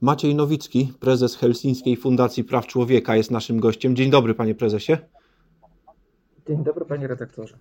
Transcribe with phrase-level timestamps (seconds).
[0.00, 3.96] Maciej Nowicki, prezes Helsińskiej Fundacji Praw Człowieka, jest naszym gościem.
[3.96, 4.92] Dzień dobry, panie prezesie.
[6.48, 7.58] Dzień dobry, panie redaktorze.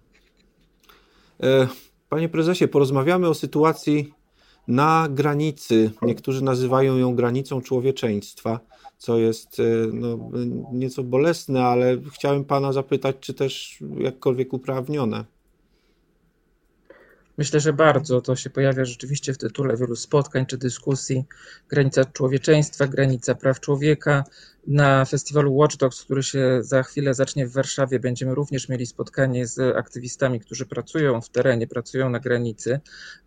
[1.44, 1.68] E,
[2.10, 4.14] panie prezesie, porozmawiamy o sytuacji
[4.68, 5.92] na granicy.
[6.02, 8.60] Niektórzy nazywają ją granicą człowieczeństwa,
[8.98, 9.64] co jest e,
[9.94, 10.18] no,
[10.72, 15.26] nieco bolesne, ale chciałem pana zapytać, czy też jakkolwiek uprawnione.
[17.40, 21.26] Myślę, że bardzo to się pojawia rzeczywiście w tytule wielu spotkań czy dyskusji.
[21.70, 24.24] Granica człowieczeństwa, granica praw człowieka.
[24.68, 29.48] Na festiwalu Watch Dogs, który się za chwilę zacznie w Warszawie, będziemy również mieli spotkanie
[29.48, 32.80] z aktywistami, którzy pracują w terenie, pracują na granicy.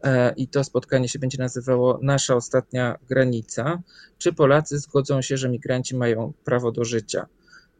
[0.02, 3.82] E, I to spotkanie się będzie nazywało Nasza ostatnia granica.
[4.18, 7.26] Czy Polacy zgodzą się, że migranci mają prawo do życia?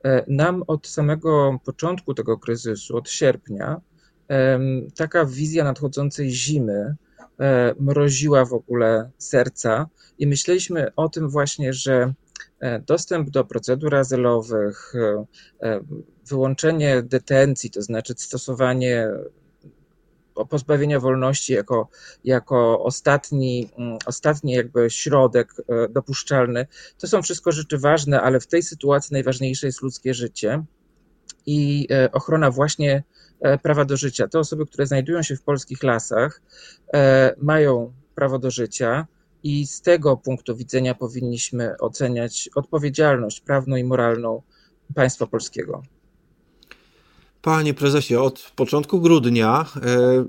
[0.05, 3.81] E, nam od samego początku tego kryzysu, od sierpnia,
[4.97, 6.97] taka wizja nadchodzącej zimy
[7.41, 9.87] e, mroziła w ogóle serca
[10.19, 12.15] i myśleliśmy o tym właśnie, że
[12.61, 14.93] e, dostęp do procedur azylowych,
[15.63, 15.81] e,
[16.27, 19.09] wyłączenie detencji, to znaczy stosowanie
[20.49, 21.89] pozbawienia wolności jako,
[22.25, 25.53] jako ostatni, mm, ostatni jakby środek
[25.91, 26.67] dopuszczalny,
[26.99, 30.65] to są wszystko rzeczy ważne, ale w tej sytuacji najważniejsze jest ludzkie życie
[31.47, 33.03] i ochrona właśnie
[33.63, 34.29] prawa do życia.
[34.29, 36.43] Te osoby, które znajdują się w polskich lasach,
[36.95, 39.07] e, mają prawo do życia
[39.43, 44.43] i z tego punktu widzenia powinniśmy oceniać odpowiedzialność prawną i moralną
[44.95, 45.83] państwa polskiego.
[47.43, 50.25] Panie prezesie, od początku grudnia, e,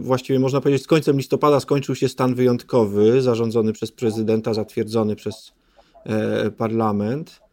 [0.00, 5.52] właściwie można powiedzieć z końcem listopada, skończył się stan wyjątkowy zarządzony przez prezydenta, zatwierdzony przez
[6.56, 7.45] parlament.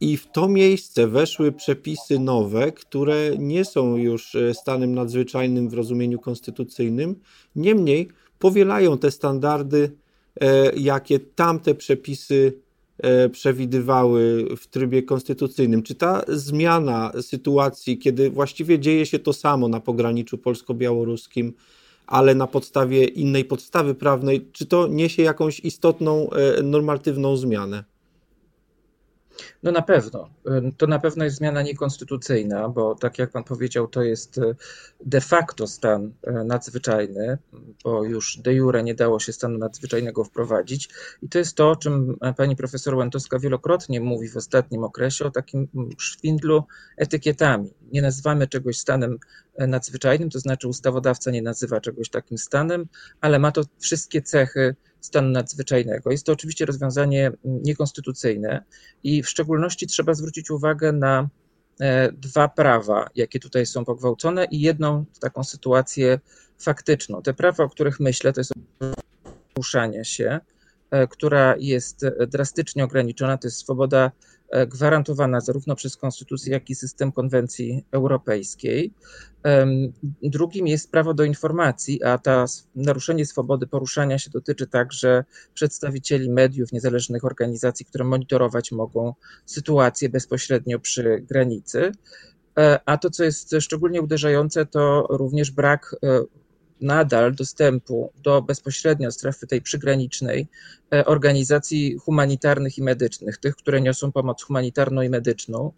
[0.00, 5.74] I w to miejsce weszły przepisy nowe, które nie są już e, stanem nadzwyczajnym w
[5.74, 7.16] rozumieniu konstytucyjnym,
[7.56, 9.92] niemniej powielają te standardy,
[10.40, 12.52] e, jakie tamte przepisy
[12.98, 15.82] e, przewidywały w trybie konstytucyjnym.
[15.82, 21.52] Czy ta zmiana sytuacji, kiedy właściwie dzieje się to samo na pograniczu polsko-białoruskim,
[22.06, 26.30] ale na podstawie innej podstawy prawnej, czy to niesie jakąś istotną
[26.62, 27.91] normatywną zmianę?
[29.62, 30.28] No na pewno.
[30.76, 34.54] To na pewno jest zmiana niekonstytucyjna, bo tak jak pan powiedział, to jest e,
[35.00, 37.38] de facto stan e, nadzwyczajny,
[37.84, 40.88] bo już de jure nie dało się stanu nadzwyczajnego wprowadzić.
[41.22, 45.24] I to jest to, o czym e, pani profesor Łętowska wielokrotnie mówi w ostatnim okresie,
[45.24, 46.64] o takim szwindlu
[46.96, 47.70] etykietami.
[47.92, 49.18] Nie nazywamy czegoś stanem
[49.58, 52.86] nadzwyczajnym, to znaczy ustawodawca nie nazywa czegoś takim stanem,
[53.20, 56.10] ale ma to wszystkie cechy stanu nadzwyczajnego.
[56.10, 58.64] Jest to oczywiście rozwiązanie niekonstytucyjne
[59.02, 61.28] i w szczególności trzeba zwrócić uwagę na
[61.80, 66.20] e, dwa prawa, jakie tutaj są pogwałcone i jedną taką sytuację
[66.58, 67.22] faktyczną.
[67.22, 68.52] Te prawa, o których myślę, to jest
[69.54, 70.40] poruszanie się,
[70.90, 74.10] e, która jest drastycznie ograniczona, to jest swoboda
[74.66, 78.92] gwarantowana zarówno przez Konstytucję, jak i system konwencji europejskiej.
[80.22, 85.24] Drugim jest prawo do informacji, a to naruszenie swobody poruszania się dotyczy także
[85.54, 89.14] przedstawicieli mediów, niezależnych organizacji, które monitorować mogą
[89.46, 91.92] sytuację bezpośrednio przy granicy.
[92.58, 96.22] E, a to, co jest szczególnie uderzające, to również brak e,
[96.82, 100.48] nadal dostępu do bezpośrednio strefy tej przygranicznej
[100.92, 105.72] e, organizacji humanitarnych i medycznych, tych, które niosą pomoc humanitarną i medyczną,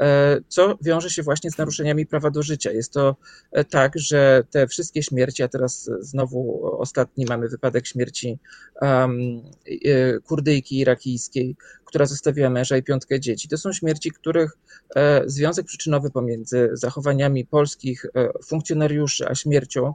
[0.00, 2.72] e, co wiąże się właśnie z naruszeniami prawa do życia.
[2.72, 3.16] Jest to
[3.52, 8.38] e, tak, że te wszystkie śmierci, a teraz znowu ostatni mamy wypadek śmierci
[8.82, 9.42] um,
[10.24, 13.48] kurdyjki irakijskiej, która zostawiła męża i piątkę dzieci.
[13.48, 14.56] To są śmierci, których
[15.26, 18.06] związek przyczynowy pomiędzy zachowaniami polskich
[18.46, 19.94] funkcjonariuszy a śmiercią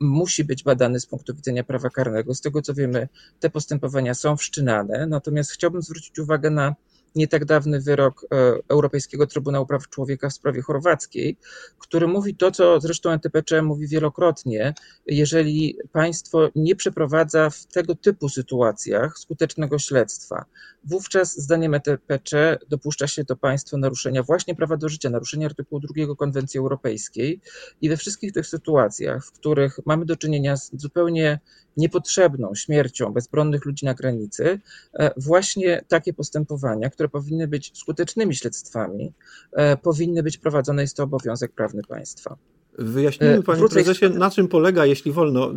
[0.00, 2.34] musi być badany z punktu widzenia prawa karnego.
[2.34, 3.08] Z tego co wiemy,
[3.40, 6.74] te postępowania są wszczynane, natomiast chciałbym zwrócić uwagę na
[7.14, 11.36] nie tak dawny wyrok e, Europejskiego Trybunału Praw Człowieka w sprawie chorwackiej,
[11.78, 14.74] który mówi to, co zresztą NTPC mówi wielokrotnie,
[15.06, 20.44] jeżeli państwo nie przeprowadza w tego typu sytuacjach skutecznego śledztwa,
[20.84, 26.14] wówczas zdaniem NTPC dopuszcza się to państwo naruszenia właśnie prawa do życia, naruszenia artykułu 2
[26.18, 27.40] Konwencji Europejskiej
[27.80, 31.40] i we wszystkich tych sytuacjach, w których mamy do czynienia z zupełnie
[31.76, 34.60] niepotrzebną śmiercią bezbronnych ludzi na granicy,
[34.94, 39.12] e, właśnie takie postępowania, które powinny być skutecznymi śledztwami,
[39.52, 40.82] e, powinny być prowadzone.
[40.82, 42.36] Jest to obowiązek prawny państwa.
[42.78, 45.52] Wyjaśnijmy, e, panie Wrócę prezesie, na czym polega, jeśli wolno,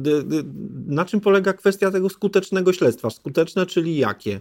[0.88, 3.10] na czym polega kwestia tego skutecznego śledztwa?
[3.10, 4.40] Skuteczne, czyli jakie?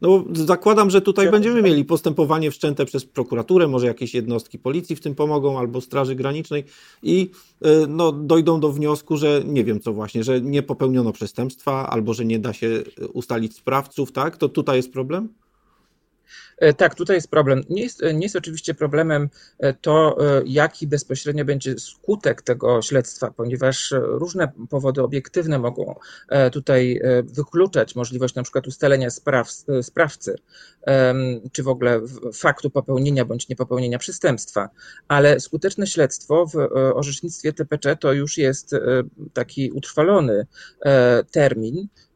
[0.00, 5.00] No, zakładam, że tutaj będziemy mieli postępowanie wszczęte przez prokuraturę, może jakieś jednostki policji w
[5.00, 6.64] tym pomogą, albo Straży Granicznej
[7.02, 7.30] i
[7.66, 12.14] y, no, dojdą do wniosku, że nie wiem co właśnie, że nie popełniono przestępstwa, albo
[12.14, 12.82] że nie da się
[13.12, 14.36] ustalić sprawców, tak?
[14.36, 15.28] To tutaj jest problem?
[16.58, 17.62] E, tak, tutaj jest problem.
[17.70, 19.28] Nie jest, nie jest oczywiście problemem
[19.58, 25.94] e, to, e, jaki bezpośrednio będzie skutek tego śledztwa, ponieważ różne powody obiektywne mogą
[26.52, 29.50] tutaj wykluczać możliwość na przykład ustalenia spraw,
[29.82, 30.36] sprawcy,
[31.52, 32.00] czy w ogóle
[32.34, 34.68] faktu popełnienia bądź niepopełnienia przestępstwa,
[35.08, 36.56] ale skuteczne śledztwo w
[36.94, 38.74] orzecznictwie TPC to już jest
[39.32, 40.46] taki utrwalony
[41.30, 41.88] termin,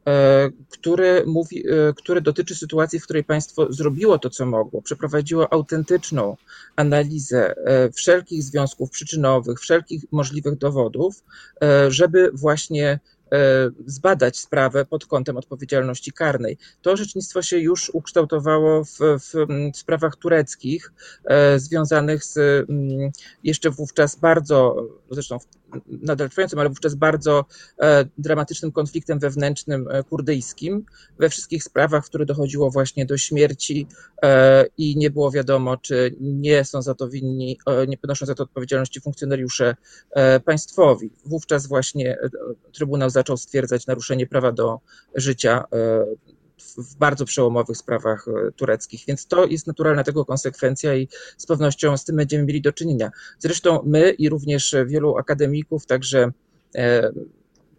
[0.69, 6.37] który, mówi, e, który dotyczy sytuacji, w której państwo zrobiło to, co mogło, przeprowadziło autentyczną
[6.75, 11.23] analizę e, wszelkich związków przyczynowych, wszelkich możliwych dowodów,
[11.89, 12.99] żeby właśnie
[13.85, 16.57] zbadać sprawę pod kątem odpowiedzialności karnej.
[16.81, 19.33] To orzecznictwo się już ukształtowało w, w,
[19.73, 20.93] sprawach tureckich,
[21.57, 22.67] związanych z
[23.43, 25.37] jeszcze wówczas bardzo, zresztą
[25.87, 27.45] nadal trwającym, ale wówczas bardzo
[27.81, 30.85] e, dramatycznym konfliktem wewnętrznym e, kurdyjskim,
[31.19, 33.87] we wszystkich sprawach, w których dochodziło właśnie do śmierci
[34.23, 38.43] e, i nie było wiadomo, czy nie są za to winni, nie ponoszą za to
[38.43, 39.75] odpowiedzialności funkcjonariusze
[40.45, 41.11] państwowi.
[41.25, 42.17] Wówczas właśnie
[42.73, 44.79] Trybunał zaczął stwierdzać naruszenie prawa do
[45.15, 45.63] życia
[46.77, 51.07] w bardzo przełomowych sprawach e, tureckich, więc to jest naturalna tego konsekwencja i
[51.37, 53.11] z pewnością z tym będziemy mieli do czynienia.
[53.39, 56.31] Zresztą my i również wielu akademików, także
[56.75, 57.11] e,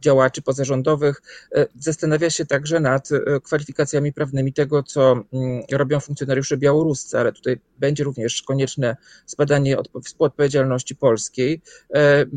[0.04, 1.22] działaczy pozarządowych
[1.54, 3.08] e, zastanawia się także nad
[3.42, 8.96] kwalifikacjami prawnymi tego, co mm, robią funkcjonariusze białoruscy, ale tutaj będzie również konieczne
[9.26, 11.60] zbadanie współodpowiedzialności polskiej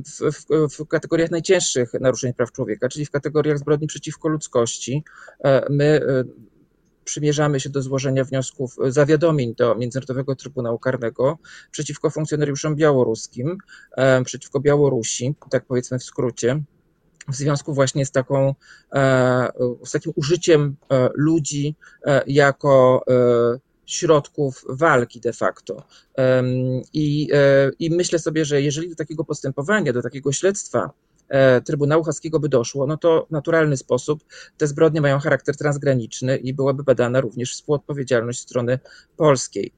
[0.05, 5.03] w, w, w, kategoriach najcięższych naruszeń praw człowieka, czyli w kategoriach zbrodni przeciwko ludzkości.
[5.69, 6.01] My
[7.05, 11.37] przymierzamy się do złożenia wniosków, e, zawiadomień do Międzynarodowego Trybunału Karnego
[11.71, 13.57] przeciwko funkcjonariuszom białoruskim,
[13.97, 16.61] e, przeciwko Białorusi, tak powiedzmy w skrócie
[17.27, 18.55] w związku właśnie z taką,
[18.93, 19.51] e,
[19.85, 20.75] z takim użyciem
[21.15, 21.75] ludzi
[22.27, 23.05] jako
[23.85, 25.83] środków walki de facto.
[26.93, 27.29] I,
[27.79, 30.89] I myślę sobie, że jeżeli do takiego postępowania, do takiego śledztwa
[31.29, 34.23] E, Trybunału Haskiego by doszło, no to w naturalny sposób
[34.57, 38.79] te zbrodnie mają charakter transgraniczny i byłaby badana również współodpowiedzialność strony
[39.17, 39.71] polskiej.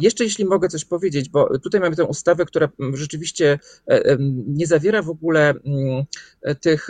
[0.00, 4.16] E, jeszcze jeśli mogę coś powiedzieć, bo tutaj mamy tę ustawę, która rzeczywiście e,
[4.46, 6.04] nie zawiera w ogóle mm,
[6.60, 6.88] tych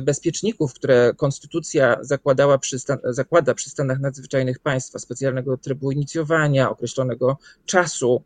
[0.00, 8.24] bezpieczników, które konstytucja zakładała przy, zakłada przy stanach nadzwyczajnych państwa, specjalnego trybu inicjowania, określonego czasu.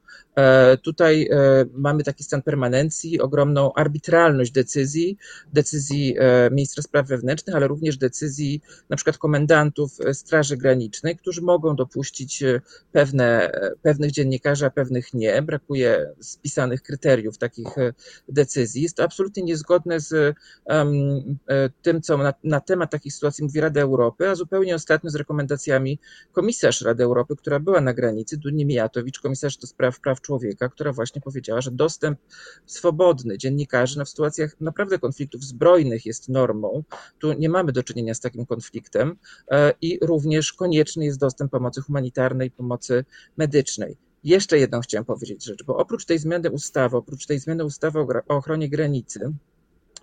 [0.83, 1.29] Tutaj
[1.73, 5.19] mamy taki stan permanencji, ogromną arbitralność decyzji,
[5.53, 6.17] decyzji
[6.51, 12.45] ministra spraw wewnętrznych, ale również decyzji na przykład komendantów Straży Granicznej, którzy mogą dopuścić
[12.93, 13.53] pewne
[13.83, 14.22] pewnych dziennikarzy,
[14.67, 15.43] a pewnych nie.
[15.43, 17.93] Brakuje spisanych kryteriów takich e,
[18.29, 18.83] decyzji.
[18.83, 21.39] Jest to absolutnie niezgodne z um,
[21.83, 25.99] tym, co na, na, temat takich sytuacji mówi Rada Europy, a zupełnie ostatnio z rekomendacjami
[26.33, 30.93] komisarz Rady Europy, która była na granicy, Duni Mijatowicz, komisarz do spraw praw człowieka, która
[30.93, 32.19] właśnie powiedziała, że dostęp
[32.67, 36.83] swobodny dziennikarzy na w sytuacjach naprawdę konfliktów zbrojnych jest normą.
[37.19, 39.17] Tu nie mamy do czynienia z takim konfliktem
[39.51, 43.05] e, i również konieczny jest dostęp pomocy humanitarnej, pomocy
[43.37, 43.97] medycznej.
[44.25, 47.99] Jeszcze jedną chciałem powiedzieć rzecz, bo oprócz tej zmiany ustawy, oprócz tej zmiany ustawy
[48.29, 49.33] o ochronie granicy,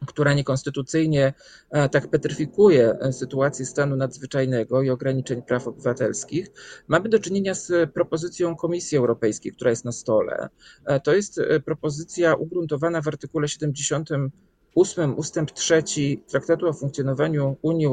[0.08, 1.34] która niekonstytucyjnie
[1.70, 6.48] e, tak petryfikuje e, sytuację stanu nadzwyczajnego i ograniczeń praw obywatelskich,
[6.88, 10.50] mamy do czynienia z propozycją Komisji Europejskiej, która jest na stole.
[10.86, 14.10] E, to jest propozycja ugruntowana w artykule 70
[14.76, 17.88] ósmym ustęp trzeci Traktatu o funkcjonowaniu Unii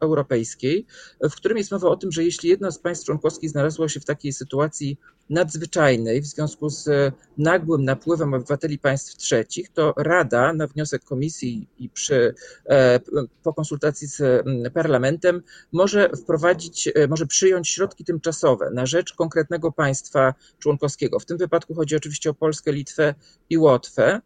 [0.00, 0.86] Europejskiej,
[1.20, 4.04] w którym jest mowa o tym, że jeśli jedno z państw członkowskich znalazło się w
[4.04, 4.98] takiej sytuacji
[5.30, 11.88] nadzwyczajnej w związku z nagłym napływem obywateli państw trzecich, to Rada na wniosek Komisji i
[11.88, 12.34] przy,
[12.66, 13.00] e,
[13.42, 14.44] po konsultacji z
[14.74, 15.42] Parlamentem
[15.72, 21.18] może wprowadzić, e, może przyjąć środki tymczasowe na rzecz konkretnego państwa członkowskiego.
[21.18, 23.14] W tym wypadku chodzi oczywiście o Polskę, Litwę
[23.50, 24.20] i Łotwę.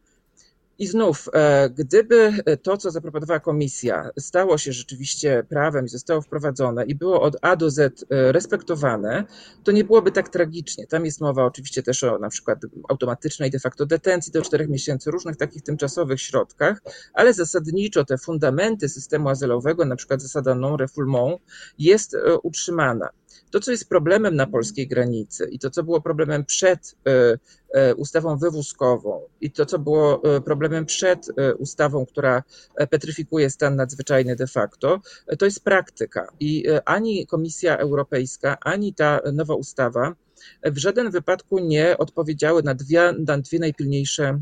[0.78, 2.32] I znów, e, gdyby
[2.62, 7.56] to, co zaproponowała komisja, stało się rzeczywiście prawem i zostało wprowadzone i było od A
[7.56, 9.24] do Z e, respektowane,
[9.64, 10.86] to nie byłoby tak tragicznie.
[10.86, 12.58] Tam jest mowa oczywiście też o na przykład
[12.88, 16.82] automatycznej de facto detencji do czterech miesięcy, różnych takich tymczasowych środkach,
[17.14, 21.38] ale zasadniczo te fundamenty systemu azylowego, na przykład zasada non-refoulement,
[21.78, 23.08] jest e, utrzymana.
[23.50, 27.38] To, co jest problemem na polskiej granicy i to, co było problemem przed e,
[27.74, 31.26] e, ustawą wywózkową i to, co było problemem przed
[31.58, 32.42] ustawą, która
[32.90, 35.00] petryfikuje stan nadzwyczajny de facto,
[35.38, 36.28] to jest praktyka.
[36.40, 40.14] I ani Komisja Europejska, ani ta nowa ustawa
[40.62, 44.40] w żaden wypadku nie odpowiedziały na dwie, na dwie najpilniejsze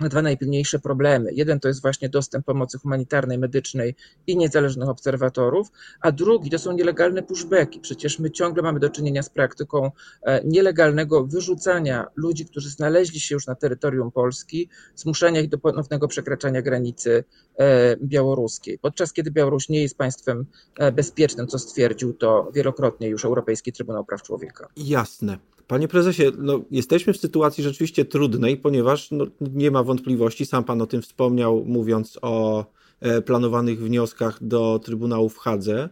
[0.00, 1.30] dwa najpilniejsze problemy.
[1.32, 3.94] Jeden to jest właśnie dostęp pomocy humanitarnej, medycznej
[4.26, 5.68] i niezależnych obserwatorów,
[6.00, 7.80] a drugi to są nielegalne pushbacki.
[7.80, 9.90] Przecież my ciągle mamy do czynienia z praktyką
[10.22, 16.08] e, nielegalnego wyrzucania ludzi, którzy znaleźli się już na terytorium Polski, zmuszania ich do ponownego
[16.08, 17.24] przekraczania granicy
[17.58, 18.78] e, białoruskiej.
[18.78, 20.46] Podczas kiedy Białoruś nie jest państwem
[20.78, 24.68] e, bezpiecznym, co stwierdził to wielokrotnie już Europejski Trybunał Praw Człowieka.
[24.76, 25.38] Jasne.
[25.72, 30.82] Panie prezesie, no, jesteśmy w sytuacji rzeczywiście trudnej, ponieważ no, nie ma wątpliwości, sam pan
[30.82, 32.64] o tym wspomniał, mówiąc o
[33.00, 35.88] e, planowanych wnioskach do Trybunału w Hadze,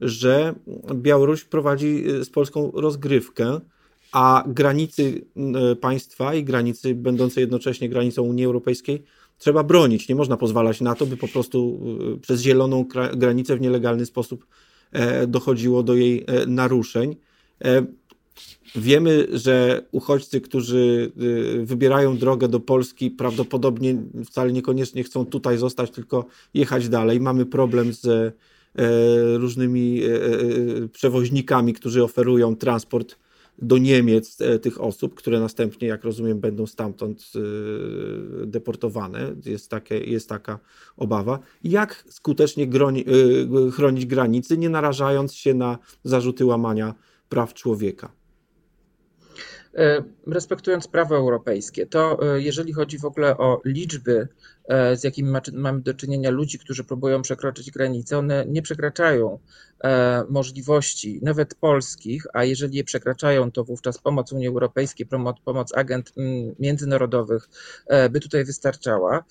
[0.00, 0.54] że
[0.94, 3.60] Białoruś prowadzi e, z Polską rozgrywkę,
[4.12, 9.02] a granicy e, państwa i granicy będące jednocześnie granicą Unii Europejskiej
[9.38, 10.08] trzeba bronić.
[10.08, 11.80] Nie można pozwalać na to, by po prostu
[12.22, 12.84] przez zieloną
[13.16, 14.46] granicę w nielegalny sposób
[15.26, 17.16] dochodziło do jej naruszeń.
[18.76, 25.90] Wiemy, że uchodźcy, którzy y, wybierają drogę do Polski, prawdopodobnie wcale niekoniecznie chcą tutaj zostać,
[25.90, 27.20] tylko jechać dalej.
[27.20, 28.32] Mamy problem z e,
[29.38, 33.16] różnymi e, e, przewoźnikami, którzy oferują transport
[33.62, 37.32] do Niemiec tych osób, które następnie, jak rozumiem, będą stamtąd
[38.46, 39.34] deportowane.
[39.46, 40.58] Jest, takie, jest taka
[40.96, 41.38] obawa.
[41.64, 43.04] Jak skutecznie groni,
[43.72, 46.94] chronić granicy, nie narażając się na zarzuty łamania
[47.28, 48.17] praw człowieka?
[49.78, 51.86] E, respektując prawo europejskie.
[51.86, 54.28] To e, jeżeli chodzi w ogóle o liczby,
[54.68, 59.38] e, z jakimi mamy do czynienia ludzi, którzy próbują przekroczyć granice, one nie przekraczają
[60.28, 65.06] możliwości nawet polskich, a jeżeli je przekraczają, to wówczas pomoc Unii Europejskiej,
[65.44, 66.12] pomoc agent
[66.58, 67.48] międzynarodowych
[68.10, 69.24] by tutaj wystarczała.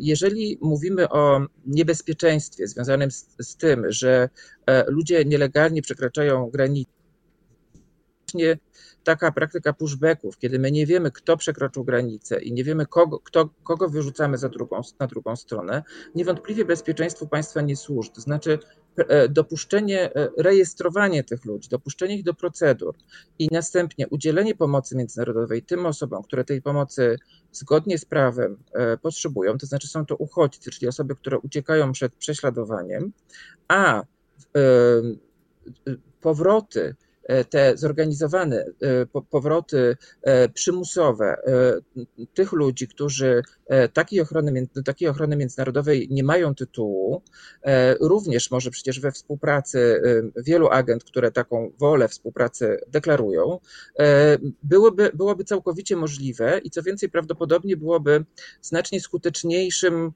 [0.00, 4.28] Jeżeli mówimy o niebezpieczeństwie związanym z, z tym, że
[4.86, 7.01] ludzie nielegalnie przekraczają granice,
[9.04, 13.48] taka praktyka pushbacków, kiedy my nie wiemy, kto przekroczył granicę i nie wiemy, kogo, kto,
[13.62, 15.82] kogo wyrzucamy za drugą, na drugą stronę,
[16.14, 18.10] niewątpliwie bezpieczeństwu państwa nie służy.
[18.10, 18.58] To znaczy
[18.96, 22.94] e, dopuszczenie, e, rejestrowanie tych ludzi, dopuszczenie ich do procedur
[23.38, 27.16] i następnie udzielenie pomocy międzynarodowej tym osobom, które tej pomocy
[27.52, 32.14] zgodnie z prawem e, potrzebują, to znaczy są to uchodźcy, czyli osoby, które uciekają przed
[32.14, 33.12] prześladowaniem,
[33.68, 34.02] a
[36.20, 36.94] powroty
[37.50, 41.36] te zorganizowane e, powroty e, przymusowe
[42.34, 43.42] tych ludzi, którzy
[43.92, 47.22] takiej ochrony, takiej ochrony międzynarodowej nie mają tytułu,
[48.00, 50.02] również może przecież we współpracy
[50.36, 53.58] wielu agent, które taką wolę współpracy deklarują,
[54.62, 58.24] byłoby, byłoby całkowicie możliwe i co więcej, prawdopodobnie byłoby
[58.62, 60.12] znacznie skuteczniejszym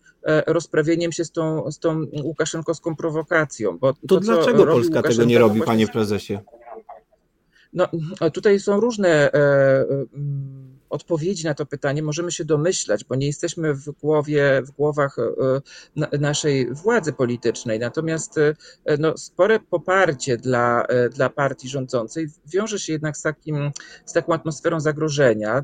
[0.46, 3.78] rozprawieniem się z tą, z tą łukaszenkowską prowokacją.
[3.78, 6.38] Bo to, to dlaczego Polska tego nie robi, panie prezesie?
[7.72, 7.88] No,
[8.32, 9.86] tutaj są różne e, e,
[10.90, 15.16] odpowiedzi na to pytanie możemy się domyślać, bo nie jesteśmy w głowie, w głowach
[16.12, 17.78] e, naszej władzy politycznej.
[17.78, 18.40] Natomiast
[18.98, 23.70] no, spore poparcie dla, dla partii rządzącej wiąże się jednak z, takim,
[24.04, 25.62] z taką atmosferą zagrożenia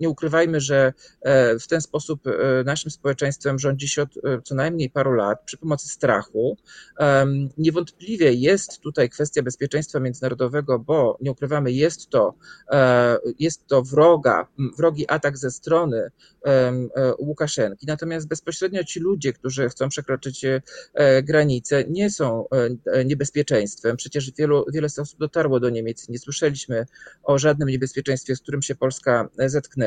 [0.00, 4.54] nie ukrywajmy, że e, w ten sposób e, naszym społeczeństwem rządzi się od e, co
[4.54, 6.56] najmniej paru lat przy pomocy strachu.
[7.58, 12.34] Niewątpliwie jest tutaj kwestia bezpieczeństwa międzynarodowego, bo nie ukrywamy, jest to,
[13.38, 14.46] jest to wroga,
[14.78, 16.10] wrogi atak ze strony
[17.18, 17.86] Łukaszenki.
[17.86, 20.46] Natomiast bezpośrednio ci ludzie, którzy chcą przekroczyć
[21.22, 22.44] granice, nie są
[23.04, 23.96] niebezpieczeństwem.
[23.96, 26.08] Przecież wielu, wiele osób dotarło do Niemiec.
[26.08, 26.86] Nie słyszeliśmy
[27.22, 29.85] o żadnym niebezpieczeństwie, z którym się Polska zetknęła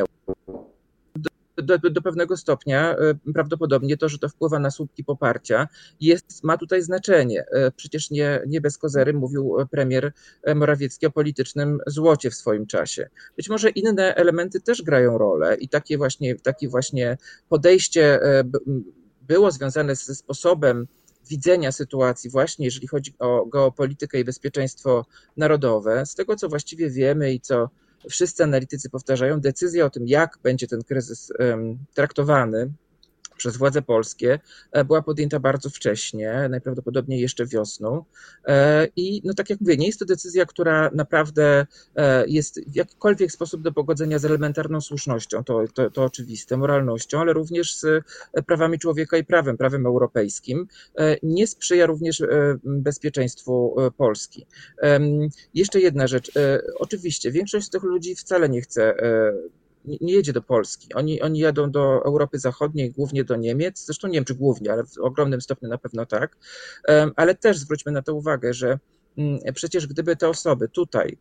[1.64, 5.68] do, do, do, pewnego stopnia e, prawdopodobnie to, że to wpływa na słupki poparcia,
[6.02, 7.46] jest, ma tutaj znaczenie.
[7.52, 10.14] E, przecież nie, nie bez kozery mówił premier
[10.56, 13.10] Morawiecki o politycznym złocie w swoim czasie.
[13.38, 17.18] Być może inne elementy też grają rolę i takie właśnie, takie właśnie
[17.50, 18.20] podejście
[19.22, 20.88] było związane ze sposobem
[21.30, 25.06] widzenia sytuacji, właśnie jeżeli chodzi o geopolitykę i bezpieczeństwo
[25.38, 26.06] narodowe.
[26.06, 27.70] Z tego, co właściwie wiemy i co
[28.10, 31.34] wszyscy analitycy powtarzają, decyzja o tym, jak będzie ten kryzys
[31.94, 32.72] traktowany,
[33.40, 34.40] przez władze polskie
[34.86, 38.04] była podjęta bardzo wcześnie, najprawdopodobniej jeszcze wiosną.
[38.96, 41.66] I no tak jak mówię, nie jest to decyzja, która naprawdę
[42.28, 47.34] jest w jakikolwiek sposób do pogodzenia z elementarną słusznością, to, to, to oczywiste, moralnością, ale
[47.34, 48.06] również z
[48.48, 50.68] prawami człowieka i prawem, prawem europejskim.
[51.24, 52.24] Nie sprzyja również
[52.64, 54.46] bezpieczeństwu Polski.
[55.54, 56.32] Jeszcze jedna rzecz.
[56.80, 58.94] Oczywiście większość z tych ludzi wcale nie chce
[60.02, 60.94] nie jedzie do Polski.
[60.94, 64.84] Oni, oni jadą do Europy Zachodniej, głównie do Niemiec, zresztą nie wiem czy głównie, ale
[64.84, 66.38] w ogromnym stopniu na pewno tak.
[67.16, 68.80] Ale też zwróćmy na to uwagę, że
[69.18, 71.18] mm, przecież gdyby te osoby tutaj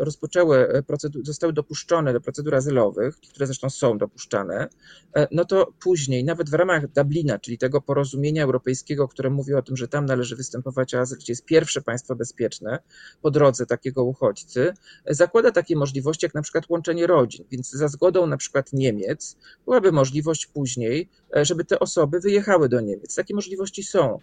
[0.00, 0.82] rozpoczęły, e,
[1.22, 4.68] zostały dopuszczone do procedur azylowych, które zresztą są dopuszczane,
[5.16, 9.62] e, no to później, nawet w ramach Dublina, czyli tego porozumienia europejskiego, które mówi o
[9.62, 12.78] tym, że tam należy występować o azyl, gdzie jest pierwsze państwo bezpieczne
[13.22, 14.74] po drodze takiego uchodźcy,
[15.06, 19.92] zakłada takie możliwości jak na przykład łączenie rodzin, więc za zgodą na przykład Niemiec byłaby
[19.92, 23.14] możliwość później, żeby te osoby wyjechały do Niemiec.
[23.14, 24.18] Takie możliwości są.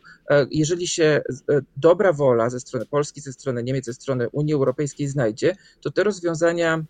[0.52, 1.22] Jeżeli się
[1.78, 5.92] dobra wola ze strony Polski, ze strony Niemiec, ze strony Unii Europejskiej znajdzie, znajdzie, to
[5.92, 6.84] te rozwiązania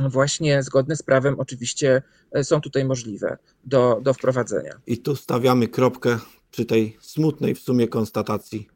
[0.00, 4.72] właśnie zgodne z prawem oczywiście e, są tutaj możliwe do, do wprowadzenia.
[4.86, 6.18] I tu stawiamy kropkę
[6.50, 8.68] przy tej smutnej w sumie konstatacji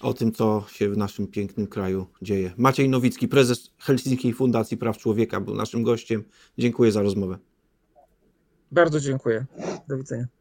[0.00, 2.52] o tym, co się w naszym pięknym kraju dzieje.
[2.56, 6.24] Maciej Nowicki, prezes Helsińskiej Fundacji Praw Człowieka, był naszym gościem.
[6.58, 7.38] Dziękuję za rozmowę.
[8.72, 9.46] Bardzo dziękuję.
[9.88, 10.39] Do widzenia.